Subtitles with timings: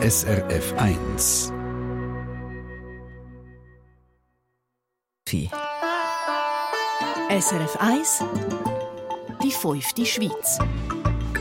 [0.00, 1.52] SRF 1.
[7.28, 8.24] SRF 1
[9.42, 10.60] Die fünfte Schweiz.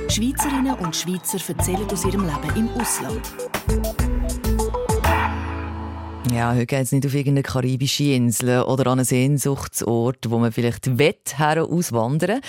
[0.09, 3.31] Schweizerinnen und Schweizer erzählen aus ihrem Leben im Ausland.
[6.33, 10.51] Ja, heute geht es nicht auf irgendeine karibische Insel oder an einen Sehnsuchtsort, wo man
[10.51, 12.42] vielleicht wett auswandern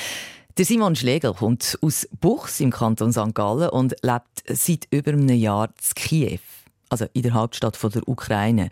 [0.58, 3.32] der Simon Schlegel kommt aus Buchs im Kanton St.
[3.32, 6.40] Gallen und lebt seit über einem Jahr in Kiew,
[6.88, 8.68] also in der Hauptstadt der Ukraine.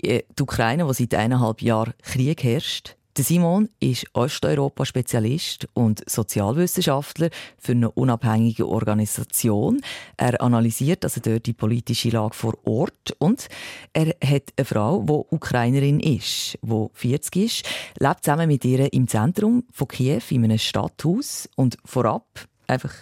[0.00, 2.94] Äh, die Ukraine, wo seit eineinhalb Jahren Krieg herrscht.
[3.18, 9.80] Simon ist Osteuropa-Spezialist und Sozialwissenschaftler für eine unabhängige Organisation.
[10.16, 13.48] Er analysiert also dort die politische Lage vor Ort und
[13.92, 19.08] er hat eine Frau, die Ukrainerin ist, die 40 ist, lebt zusammen mit ihr im
[19.08, 22.26] Zentrum von Kiew in einem Stadthaus und vorab
[22.66, 22.94] einfach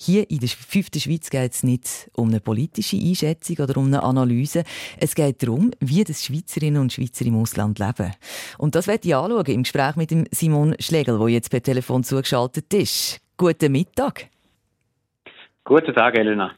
[0.00, 4.02] hier in der fünften Schweiz geht es nicht um eine politische Einschätzung oder um eine
[4.02, 4.64] Analyse.
[4.98, 8.14] Es geht darum, wie das Schweizerinnen und Schweizer im Ausland leben.
[8.56, 12.02] Und das werde ich anschauen im Gespräch mit dem Simon Schlegel, der jetzt per Telefon
[12.02, 13.20] zugeschaltet ist.
[13.36, 14.28] Guten Mittag.
[15.64, 16.52] Guten Tag, Elena.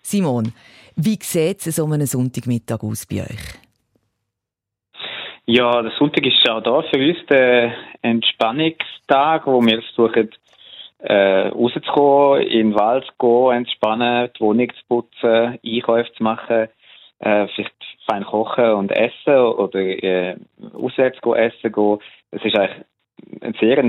[0.00, 0.52] Simon,
[0.96, 3.58] wie sieht es so einen Sonntagmittag aus bei euch?
[5.44, 10.30] Ja, der Sonntag ist auch da für uns der Entspannungstag, wo wir versuchen,
[10.98, 16.68] äh, rauszukommen, in den Wald zu gehen, entspannen, die Wohnung zu putzen, Einkäufe zu machen,
[17.18, 17.74] äh, vielleicht
[18.08, 20.36] fein kochen und essen oder äh,
[20.74, 21.98] auswärts gehen, essen gehen.
[22.30, 22.86] Es ist eigentlich
[23.40, 23.82] ein sehr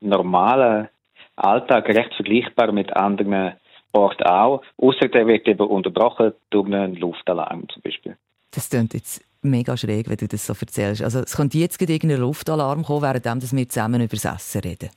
[0.00, 0.90] normaler
[1.36, 3.54] Alltag, recht vergleichbar mit anderen
[3.92, 4.62] Orten auch.
[4.76, 8.16] Außer der wird eben unterbrochen durch einen Luftalarm zum Beispiel.
[8.52, 11.02] Das klingt jetzt mega schräg, wenn du das so erzählst.
[11.02, 14.90] Also es könnte jetzt irgendein Luftalarm kommen, während wir zusammen über das Essen reden.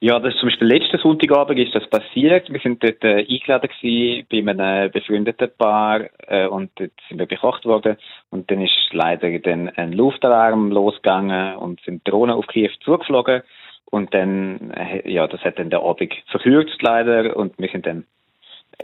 [0.00, 2.52] Ja, das ist zum Beispiel letzten Sonntagabend ist das passiert.
[2.52, 7.26] Wir sind dort äh, eingeladen gewesen bei einem befreundeten Paar äh, und dort sind wir
[7.26, 7.96] bekocht worden
[8.30, 13.42] und dann ist leider dann ein Luftalarm losgegangen und sind Drohnen auf Kiew zugeflogen
[13.86, 18.04] und dann, äh, ja, das hat dann der Abend verkürzt leider und wir sind dann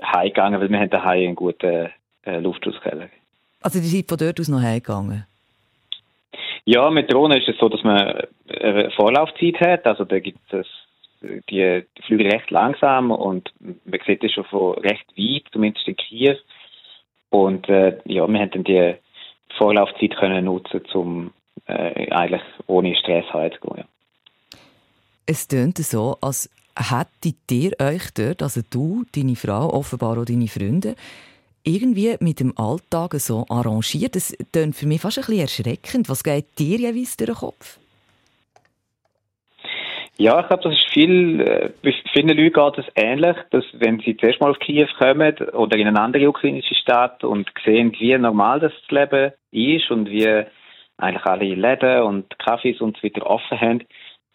[0.02, 1.90] heimgegangen, weil wir haben daheim einen guten
[2.24, 3.08] äh, Luftschutzkeller.
[3.60, 5.26] Also die sind von dort aus noch heimgegangen?
[6.64, 9.86] Ja, mit Drohnen ist es so, dass man eine Vorlaufzeit hat.
[9.86, 10.66] Also da gibt es
[11.50, 15.96] die, die fliegen recht langsam und man sieht das schon von recht weit, zumindest in
[15.96, 16.36] Kiew.
[17.30, 18.94] Und äh, ja, wir haben dann die
[19.58, 21.32] Vorlaufzeit können nutzen, um
[21.66, 23.78] äh, eigentlich ohne Stress heimzugehen.
[23.78, 23.84] Ja.
[25.26, 30.48] Es tönt so, als hättet ihr euch dort, also du, deine Frau, offenbar auch deine
[30.48, 30.96] Freunde,
[31.62, 34.16] irgendwie mit dem Alltag so arrangiert.
[34.16, 36.08] Das tönt für mich fast ein bisschen erschreckend.
[36.08, 37.78] Was geht dir jeweils durch den Kopf?
[40.16, 41.70] Ja, ich glaube, das ist viel, äh,
[42.12, 45.88] vielen Leuten geht es ähnlich, dass wenn sie zuerst mal auf Kiew kommen oder in
[45.88, 50.44] eine andere ukrainische Stadt und sehen, wie normal das Leben ist und wie
[50.98, 53.84] eigentlich alle Läden und Cafés und so weiter offen haben,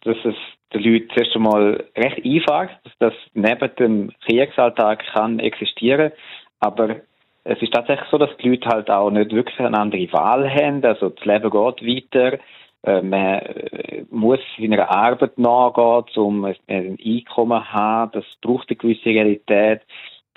[0.03, 0.35] dass es
[0.73, 6.11] den Leuten zuerst einmal recht einfach, dass das neben dem Kriegsalltag kann existieren,
[6.59, 6.97] aber
[7.45, 10.83] es ist tatsächlich so, dass die Leute halt auch nicht wirklich eine andere Wahl haben,
[10.83, 12.39] also das Leben geht weiter,
[12.83, 18.11] man äh, muss seiner Arbeit nachgehen, um ein Einkommen zu haben.
[18.13, 19.81] Das braucht eine gewisse Realität.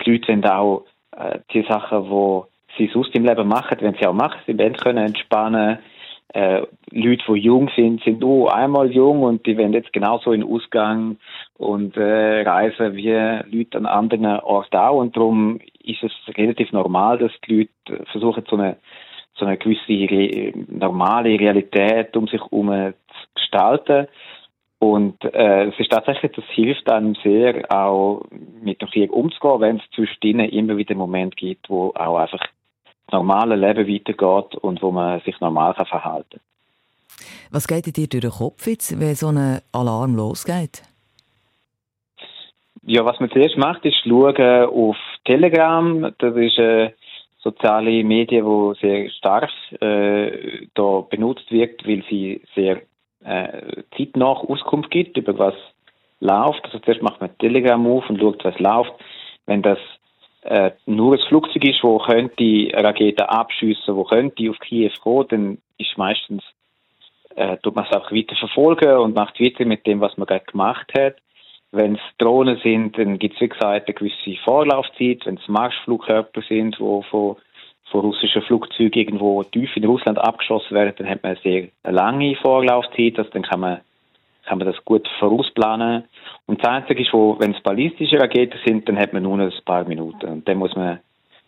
[0.01, 2.41] Die Leute sind auch äh, die Sachen, die
[2.77, 4.41] sie sonst im Leben machen, wenn sie auch machen.
[4.45, 5.79] Sie wollen können entspannen.
[6.33, 10.43] Äh, Leute, die jung sind, sind auch einmal jung und die wollen jetzt genauso in
[10.43, 11.17] Ausgang
[11.57, 14.97] und äh, reisen wie Leute an anderen Orten auch.
[14.97, 18.77] Und darum ist es relativ normal, dass die Leute versuchen, so eine
[19.43, 24.07] so eine gewisse re normale Realität um sich herum zu gestalten.
[24.79, 28.25] Und äh, es ist tatsächlich, das hilft einem sehr, auch
[28.61, 32.39] mit dem Krieg umzugehen, wenn es zwischen ihnen immer wieder Momente gibt, wo auch einfach
[32.39, 36.41] das normale Leben weitergeht und wo man sich normal kann verhalten
[37.51, 40.83] Was geht dir durch den Kopf jetzt, wenn so ein Alarm losgeht?
[42.85, 46.13] Ja, was man zuerst macht, ist schauen auf Telegram.
[46.17, 46.91] Das ist äh,
[47.43, 49.49] soziale Medien, wo sehr stark
[49.81, 52.81] äh, da benutzt wird, weil sie sehr
[53.23, 55.55] äh, zeitnah Auskunft gibt über was
[56.19, 56.63] läuft.
[56.63, 58.93] Also zuerst macht man Telegram auf und schaut, was läuft.
[59.45, 59.79] Wenn das
[60.43, 65.57] äh, nur ein Flugzeug ist, wo könnte Raketen abschiessen, wo könnte auf Kiew kommen, dann
[65.77, 66.43] ist meistens
[67.35, 70.45] äh, tut man es auch weiter verfolgen und macht weiter mit dem, was man gerade
[70.45, 71.15] gemacht hat.
[71.75, 75.25] Wenn es Drohnen sind, dann gibt es, wie gesagt, eine gewisse Vorlaufzeit.
[75.25, 77.35] Wenn es Marschflugkörper sind, die von,
[77.89, 82.35] von russischen Flugzeugen irgendwo tief in Russland abgeschossen werden, dann hat man eine sehr lange
[82.35, 83.17] Vorlaufzeit.
[83.17, 83.81] Also dann kann man
[84.45, 86.03] kann man das gut vorausplanen.
[86.45, 89.51] Und das Einzige ist, wo, wenn es ballistische Raketen sind, dann hat man nur ein
[89.65, 90.27] paar Minuten.
[90.27, 90.99] Und dann muss man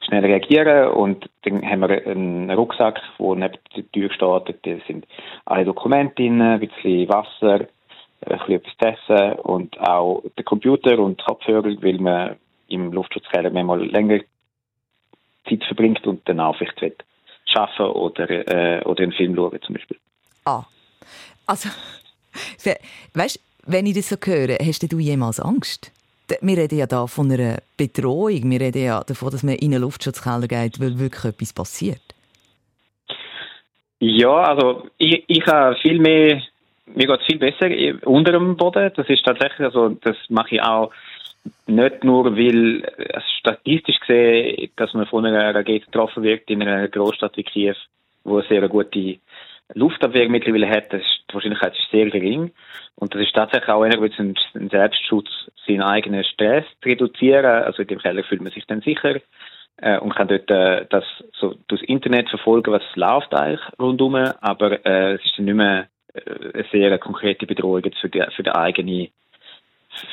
[0.06, 4.56] schnell reagieren und dann haben wir einen Rucksack, der neben der Tür steht.
[4.64, 5.06] Da sind
[5.46, 7.68] alle Dokumente drin, ein bisschen Wasser,
[8.22, 12.36] ein bisschen etwas zu essen und auch der Computer und Kopfhörer, weil man
[12.68, 14.20] im Luftschutzkeller manchmal länger
[15.48, 16.96] Zeit verbringt und dann auch vielleicht will
[17.54, 19.98] arbeiten oder, äh, oder einen Film schauen zum Beispiel.
[20.46, 20.64] Ah,
[21.46, 21.70] also,
[23.14, 25.92] weißt, wenn ich das so höre, hast du jemals Angst?
[26.42, 28.50] Wir reden ja da von einer Bedrohung.
[28.50, 32.02] Wir reden ja davon, dass man in einen Luftschutzkeller geht, weil wirklich etwas passiert.
[34.00, 36.42] Ja, also ich, ich habe viel mehr,
[36.86, 38.92] mir geht es viel besser unter dem Boden.
[38.96, 40.92] Das ist tatsächlich, also das mache ich auch
[41.68, 42.84] nicht nur, weil
[43.14, 47.76] also statistisch gesehen, dass man von einer Rakete getroffen wird in einer Großstadt wie Kiew,
[48.24, 49.20] wo eine sehr gute
[49.74, 52.52] Luftabwehr mittlerweile hat, das ist, die Wahrscheinlichkeit ist sehr gering.
[52.96, 55.30] Und das ist tatsächlich auch ein, ein Selbstschutz,
[55.66, 57.46] seinen eigenen Stress zu reduzieren.
[57.46, 59.20] Also in dem Keller fühlt man sich dann sicher
[59.78, 61.04] äh, und kann dort äh, das
[61.34, 64.16] so durchs Internet verfolgen, was läuft eigentlich rundum.
[64.16, 65.95] Aber äh, es ist dann nicht mehr äh,
[66.72, 69.10] sehr konkrete Bedrohung für die, für die eigene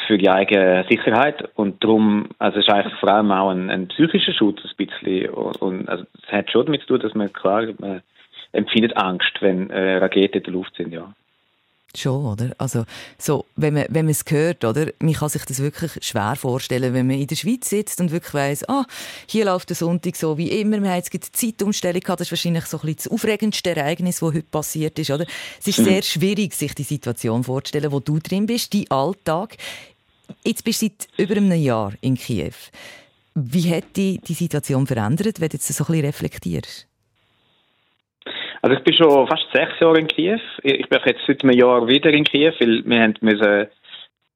[0.07, 3.89] für die eigene Sicherheit und darum, also es ist eigentlich vor allem auch ein, ein
[3.89, 7.33] psychischer Schutz ein bisschen und, und also es hat schon damit zu tun, dass man
[7.33, 8.03] klar, man
[8.53, 11.13] empfindet Angst, wenn äh, Raketen in der Luft sind, ja.
[11.95, 12.55] Schon, oder?
[12.57, 12.85] Also,
[13.19, 14.87] so, wenn man, wenn man es hört, oder?
[15.01, 18.33] Man kann sich das wirklich schwer vorstellen, wenn man in der Schweiz sitzt und wirklich
[18.33, 18.87] weiss, ah,
[19.27, 20.83] hier läuft der Sonntag so wie immer.
[20.83, 22.21] Wir haben jetzt eine Zeitumstellung gehabt.
[22.21, 25.27] Das ist wahrscheinlich so ein bisschen das aufregendste Ereignis, das heute passiert ist, oder?
[25.61, 29.59] Es ist sehr schwierig, sich die Situation vorzustellen, wo du drin bist, dein Alltag.
[30.45, 32.55] Jetzt bist du seit über einem Jahr in Kiew.
[33.35, 36.87] Wie hat dich die Situation verändert, wenn du jetzt so ein bisschen reflektierst?
[38.63, 40.39] Also ich bin schon fast sechs Jahre in Kiew.
[40.63, 43.67] Ich bin jetzt seit einem Jahr wieder in Kiew, weil wir haben müssen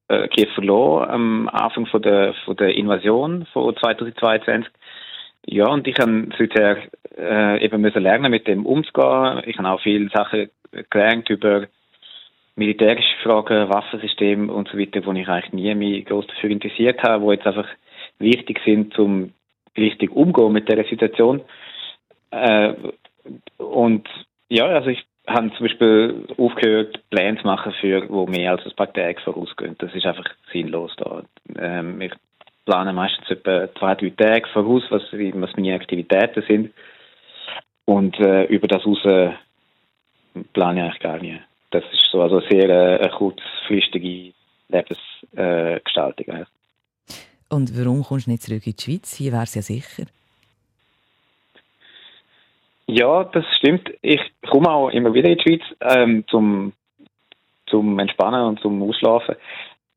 [0.09, 4.69] äh, Kiew verloren am Anfang von der, von der Invasion von 2022.
[5.45, 6.77] Ja, und ich habe seither
[7.17, 9.43] äh, eben müssen lernen, mit dem umzugehen.
[9.45, 10.49] Ich habe auch viele Sachen
[10.89, 11.67] gelernt über
[12.57, 17.23] militärische Fragen, Waffensysteme und so weiter, wo ich eigentlich nie mich groß dafür interessiert habe,
[17.23, 17.67] wo jetzt einfach
[18.19, 19.31] wichtig sind, um
[19.77, 21.39] richtig umzugehen mit der Situation.
[22.31, 22.73] Äh,
[23.57, 24.07] und
[24.49, 28.75] ja, also ich habe zum Beispiel aufgehört, Pläne zu machen, für, wo mehr als ein
[28.75, 29.75] paar Tage vorausgehen.
[29.79, 31.23] Das ist einfach sinnlos da.
[31.57, 32.13] Ähm, ich
[32.65, 36.73] plane meistens etwa zwei, drei Tage voraus, was, was meine Aktivitäten sind.
[37.85, 38.99] Und äh, über das raus
[40.53, 41.41] plane ich eigentlich gar nicht.
[41.71, 44.33] Das ist so also sehr äh, eine kurzfristige
[44.69, 46.35] Lebensgestaltung.
[46.35, 46.45] Äh,
[47.49, 49.15] Und warum kommst du nicht zurück in die Schweiz?
[49.15, 50.05] Hier wäre es ja sicher.
[52.87, 53.91] Ja, das stimmt.
[54.01, 56.71] Ich komme auch immer wieder in die Schweiz ähm, zum,
[57.65, 59.35] zum Entspannen und zum Ausschlafen.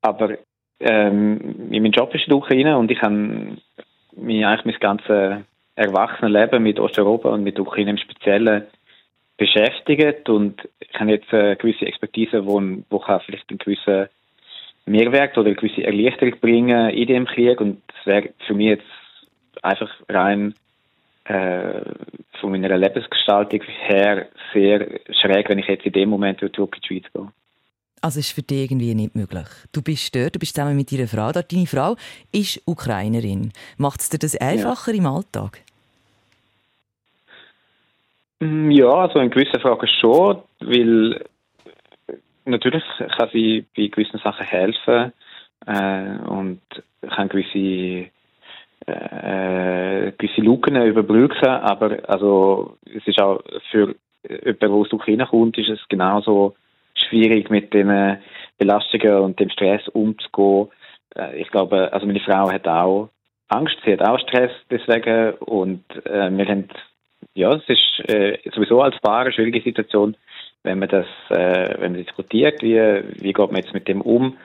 [0.02, 0.36] Aber
[0.80, 3.14] ähm, in meinen Job ist in der Ukraine und ich habe
[4.16, 5.44] mich eigentlich mein ganzes
[5.76, 8.66] Erwachsenenleben mit Osteuropa und mit der Ukraine im Speziellen
[9.36, 12.60] beschäftigt und ich habe jetzt eine gewisse Expertise, wo,
[12.90, 14.08] wo vielleicht einen gewissen
[14.84, 18.86] Mehrwert oder eine gewisse Erleichterung bringen in dem Krieg und das wäre für mich jetzt
[19.62, 20.54] einfach rein
[21.24, 21.80] äh,
[22.40, 26.86] von meiner Lebensgestaltung her sehr schräg, wenn ich jetzt in dem Moment zurück in die
[26.86, 27.28] Schweiz gehe.
[28.02, 29.46] Also ist für dich irgendwie nicht möglich.
[29.72, 31.52] Du bist dort, du bist zusammen mit deiner Frau dort.
[31.52, 31.96] Deine Frau
[32.32, 33.52] ist Ukrainerin.
[33.76, 34.98] Macht es dir das einfacher ja.
[34.98, 35.60] im Alltag?
[38.40, 41.24] Mm, ja, also in gewissen Fragen schon, weil
[42.46, 45.12] natürlich kann sie bei gewissen Sachen helfen
[45.66, 46.62] äh, und
[47.06, 48.10] kann gewisse
[48.86, 53.94] äh, gewisse Lücken überbrücken, aber also es ist auch für
[54.28, 56.54] jemanden, der aus der Ukraine kommt, ist es genauso
[56.94, 58.18] schwierig mit den
[58.58, 60.68] Belastungen und dem Stress umzugehen.
[61.16, 63.10] Äh, ich glaube, also meine Frau hat auch
[63.48, 66.68] Angst, sie hat auch Stress deswegen und äh, wir haben,
[67.34, 70.16] ja, es ist äh, sowieso als Paar eine schwierige Situation,
[70.62, 74.36] wenn man das, äh, wenn man diskutiert, wie, wie geht man jetzt mit dem um,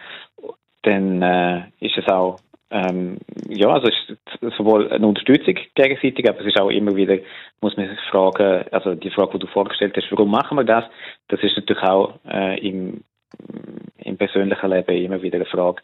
[0.82, 2.40] dann äh, ist es auch
[2.72, 3.18] ähm,
[3.48, 7.18] ja, also es ist sowohl eine Unterstützung gegenseitig, aber es ist auch immer wieder,
[7.62, 10.84] muss man sich fragen, also die Frage, die du vorgestellt hast, warum machen wir das?
[11.28, 13.04] Das ist natürlich auch äh, im,
[14.00, 15.82] im persönlichen Leben immer wieder eine Frage.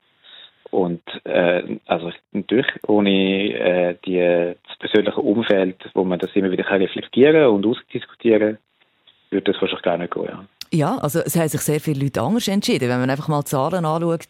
[0.72, 6.64] Und äh, also natürlich ohne äh, die, das persönliche Umfeld, wo man das immer wieder
[6.64, 8.58] kann reflektieren und ausdiskutieren,
[9.30, 10.26] würde das wahrscheinlich gar nicht gehen.
[10.26, 10.46] Ja.
[10.74, 12.88] Ja, also es haben sich sehr viele Leute anders entschieden.
[12.88, 14.28] Wenn man einfach mal Zahlen anschaut,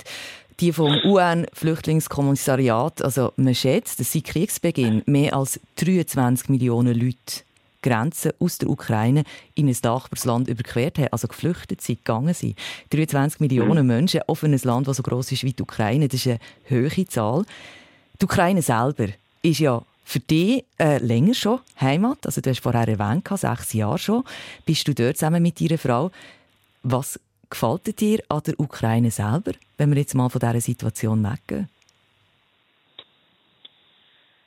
[0.62, 7.41] die vom UN-Flüchtlingskommissariat, also man schätzt, dass seit Kriegsbeginn mehr als 23 Millionen Leute
[7.82, 9.24] Grenzen aus der Ukraine
[9.56, 12.56] in ein Nachbarsland überquert haben, also geflüchtet sind, gegangen sind.
[12.91, 13.94] 23 Millionen mhm.
[13.94, 16.39] Menschen auf ein Land, das so gross ist wie die Ukraine, das ist eine
[16.70, 17.44] hohe Zahl.
[18.22, 19.08] Die Ukraine selber
[19.41, 22.24] ist ja für dich äh, länger schon Heimat.
[22.27, 24.24] Also du hast vorher erwähnt, sechs Jahre schon.
[24.65, 26.12] Bist du dort zusammen mit deiner Frau.
[26.84, 27.20] Was
[27.51, 31.70] gefällt dir an der Ukraine selber, wenn wir jetzt mal von dieser Situation weggehen?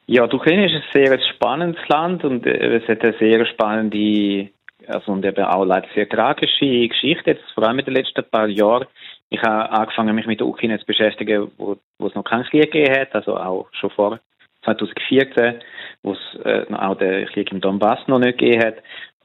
[0.07, 4.51] Ja, die Ukraine ist ein sehr spannendes Land und äh, es hat eine sehr spannende
[4.89, 8.49] also und eben auch leider sehr tragische Geschichte, jetzt, vor allem in den letzten paar
[8.49, 8.87] Jahren.
[9.31, 12.71] Ich habe angefangen, mich mit der Ukraine zu beschäftigen, wo, wo es noch keinen Krieg
[12.71, 14.21] gegeben hat, also auch schon vor
[14.65, 15.61] 2014,
[16.03, 18.77] wo es äh, auch den Krieg im Donbass noch nicht gegeben hat.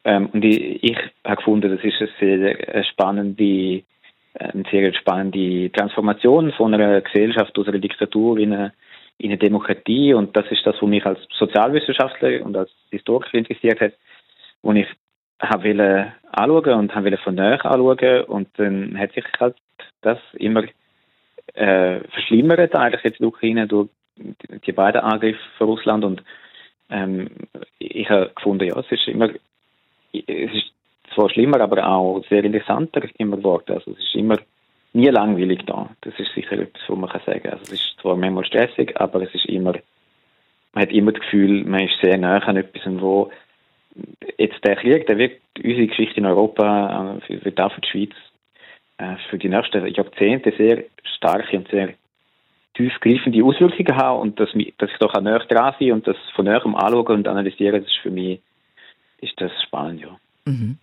[0.10, 3.84] Ähm, und ich, ich habe gefunden, das ist eine sehr spannende, äh,
[4.34, 8.74] eine sehr spannende Transformation von einer Gesellschaft aus einer Diktatur in eine,
[9.20, 10.16] in eine Demokratie.
[10.16, 13.94] Und das ist das, was mich als Sozialwissenschaftler und als Historiker interessiert hat,
[14.64, 14.88] wo ich
[15.40, 19.56] habe anschauen und habe von näher anschauen und dann hat sich halt
[20.02, 20.64] das immer
[21.54, 23.90] äh, verschlimmert eigentlich jetzt in Ukraine durch
[24.66, 26.24] die beiden Angriffe von Russland und
[26.90, 27.30] ähm,
[27.78, 29.30] ich habe gefunden, ja, es ist immer,
[30.14, 30.72] es ist
[31.14, 33.74] zwar schlimmer, aber auch sehr interessanter immer geworden.
[33.74, 34.38] Also es ist immer
[34.94, 35.90] nie langweilig da.
[36.02, 37.50] Das ist sicher etwas, was man kann sagen.
[37.50, 39.74] Also es ist zwar manchmal stressig, aber es ist immer,
[40.74, 43.32] man hat immer das Gefühl, man ist sehr nah an etwas, wo
[44.38, 48.14] jetzt der Krieg, der wird unsere Geschichte in Europa, äh, wird auch für die Schweiz,
[48.98, 51.94] äh, für die nächsten Jahrzehnte sehr starke und sehr
[52.76, 56.76] tiefgreifende Auswirkungen haben und dass, dass ich doch näher dran bin und das von näherem
[56.76, 58.40] anschauen und analysieren, das ist für mich
[59.22, 60.18] ist das spannend, ja.
[60.46, 60.78] Mhm.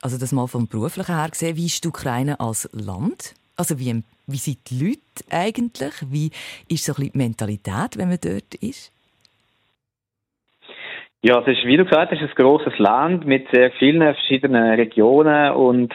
[0.00, 3.34] Also das mal vom beruflichen her gesehen, wie ist die Ukraine als Land?
[3.56, 5.92] Also wie, wie sind die Leute eigentlich?
[6.10, 6.30] Wie
[6.68, 8.92] ist so ein bisschen die Mentalität, wenn man dort ist?
[11.22, 15.52] Ja, es ist, wie du gesagt hast, ein grosses Land mit sehr vielen verschiedenen Regionen
[15.52, 15.92] und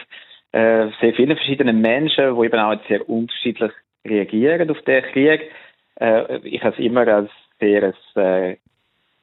[0.52, 3.72] äh, sehr vielen verschiedenen Menschen, die eben auch sehr unterschiedlich
[4.06, 5.50] reagieren auf den Krieg.
[6.00, 8.56] Äh, ich habe es immer als sehr ein, äh,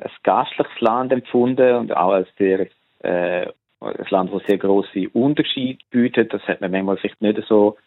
[0.03, 2.67] ein gastliches Land empfunden und auch als sehr
[2.99, 3.47] äh,
[3.79, 6.33] ein Land, das sehr große Unterschiede bietet.
[6.33, 7.77] Das hat man manchmal vielleicht nicht so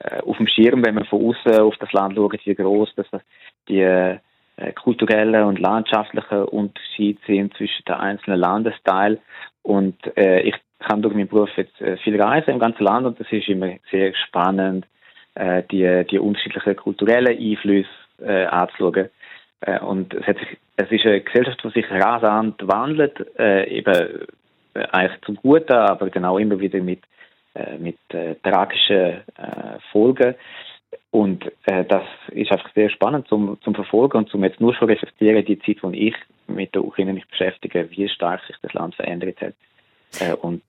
[0.00, 3.06] äh, auf dem Schirm, wenn man von außen auf das Land schaut, wie groß das
[3.68, 4.18] die äh,
[4.72, 9.18] kulturellen und landschaftlichen Unterschiede sind zwischen den einzelnen Landesteilen.
[9.62, 13.20] Und äh, ich kann durch meinen Beruf jetzt äh, viel reisen im ganzen Land und
[13.20, 14.86] das ist immer sehr spannend,
[15.34, 17.88] äh, die, die unterschiedlichen kulturellen Einflüsse
[18.20, 19.10] äh, anzuschauen.
[19.60, 24.26] Äh, und es, hat sich, es ist eine Gesellschaft, die sich rasant wandelt, äh, eben
[24.74, 27.02] äh, eigentlich zum Guten, aber dann auch immer wieder mit,
[27.78, 27.96] mit
[28.42, 29.22] tragischen
[29.90, 30.34] Folgen.
[31.10, 34.88] Und äh, das ist einfach sehr spannend zum, zum Verfolgen und zum jetzt nur schon
[34.88, 36.14] reflektieren, die Zeit, wo ich
[36.46, 39.54] mit der Ukraine mich beschäftige, wie stark sich das Land verändert hat.
[40.20, 40.62] Äh, und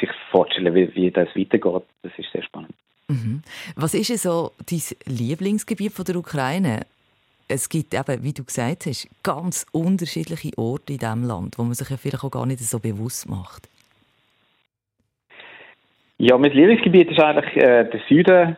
[0.00, 2.74] sich vorzustellen, wie, wie das weitergeht, das ist sehr spannend.
[3.08, 3.42] Mhm.
[3.76, 6.86] Was ist so dein Lieblingsgebiet von der Ukraine?
[7.48, 11.74] Es gibt eben, wie du gesagt hast, ganz unterschiedliche Orte in diesem Land, wo man
[11.74, 13.68] sich ja vielleicht auch gar nicht so bewusst macht.
[16.18, 18.56] Ja, mein Lieblingsgebiet ist eigentlich äh, der Süden.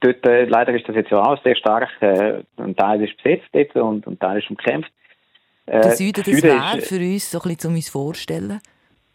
[0.00, 1.88] Dort, äh, leider ist das jetzt ja auch sehr stark.
[2.00, 4.92] Äh, ein Teil ist besetzt jetzt und ein Teil ist umkämpft.
[5.66, 8.60] Äh, der Süden, das wäre für uns so ein bisschen, um uns vorzustellen.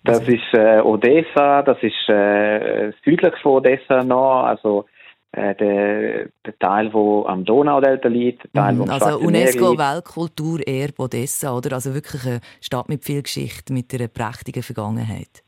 [0.03, 0.31] Das also.
[0.31, 4.85] ist äh, Odessa, das ist äh, südlich von Odessa noch, also
[5.31, 11.03] äh, der, der Teil, wo am Donaudelta liegt, der Teil, wo mhm, Also UNESCO Weltkulturerbe
[11.03, 11.73] Odessa, oder?
[11.73, 15.43] Also wirklich eine Stadt mit viel Geschichte, mit einer prächtigen Vergangenheit.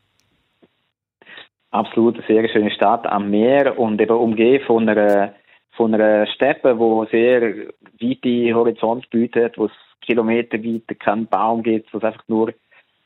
[1.70, 5.34] Absolut, eine sehr schöne Stadt am Meer und eben umgeben von einer,
[5.76, 7.68] von einer Steppe, wo sehr
[8.00, 12.52] weite Horizont bietet, wo es kilometerweit keinen Baum gibt, wo es einfach nur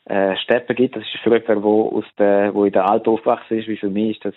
[0.07, 0.97] äh, Steppe gibt.
[0.97, 3.91] Das ist für jemanden, der aus der, wo in der Alp aufgewachsen ist, wie für
[3.91, 4.35] mich ist das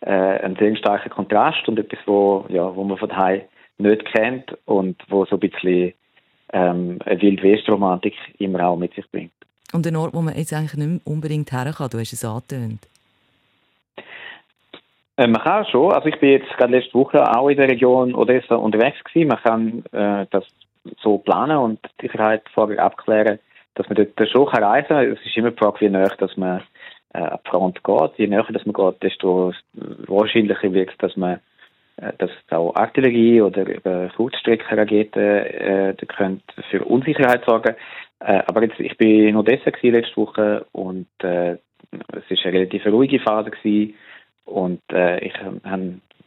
[0.00, 3.42] äh, ein sehr starker Kontrast und etwas, wo, ja, wo man von daheim
[3.78, 5.92] nicht kennt und wo so ein bisschen
[6.52, 9.32] ähm, eine Wild-West-Romantik immer auch mit sich bringt.
[9.72, 12.24] Und ein Ort, wo man jetzt eigentlich nicht mehr unbedingt her kann, du hast es
[12.24, 12.88] angetönt.
[15.16, 15.92] Äh, man kann schon.
[15.92, 19.28] Also ich bin jetzt gerade letzte Woche auch in der Region Odessa unterwegs gewesen.
[19.28, 20.44] Man kann äh, das
[21.02, 23.38] so planen und die Sicherheit vorher abklären,
[23.74, 25.12] dass man dort schon reisen kann.
[25.12, 26.62] Es ist immer die Frage, wie näher dass man
[27.12, 28.18] äh, Front geht.
[28.18, 31.40] Je näher dass man geht, desto wahrscheinlicher wird es, dass man
[31.96, 37.74] äh, dass auch Artillerie oder äh, Kurzstreckenraketen äh, können für Unsicherheit sorgen.
[38.20, 41.56] Äh, aber jetzt, ich bin in Odessa letzte Woche und äh,
[41.92, 43.94] es ist eine relativ ruhige Phase gewesen
[44.44, 45.60] und äh, ich habe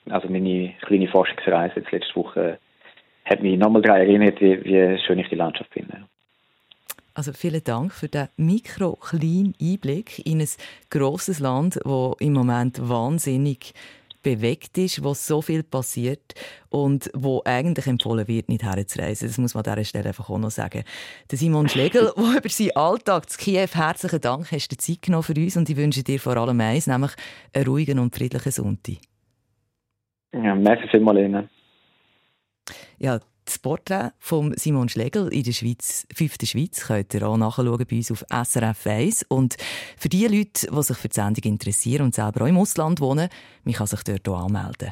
[0.10, 2.60] also meine kleine Forschungsreise jetzt letzte Woche
[3.25, 6.06] hat mich nochmal daran erinnert, wie, wie schön ich die Landschaft finde.
[7.15, 10.48] Also vielen Dank für den mikro-kleinen Einblick in ein
[10.89, 13.74] grosses Land, das im Moment wahnsinnig
[14.24, 16.34] bewegt ist, wo so viel passiert
[16.70, 19.27] und wo eigentlich empfohlen wird, nicht herzureisen.
[19.27, 20.84] Das muss man an dieser Stelle einfach auch noch sagen.
[21.29, 25.24] Der Simon Schlegel, der über seinen Alltag zu Kiew herzlichen Dank, hast du Zeit genommen
[25.24, 27.12] für uns und ich wünsche dir vor allem eins, nämlich
[27.53, 28.96] einen ruhigen und friedlichen Sonntag.
[30.34, 31.50] Ja, merci vielmals Ihnen.
[32.98, 37.85] Ja, das Porträt von Simon Schlegel in der Schweiz, fünften Schweiz, könnt ihr auch nachschauen
[37.89, 39.25] bei uns auf SRF 1.
[39.27, 39.57] Und
[39.97, 43.29] für die Leute, die sich für die Sendung interessieren und selber auch im Ausland wohnen,
[43.63, 44.91] man kann sich dort auch anmelden.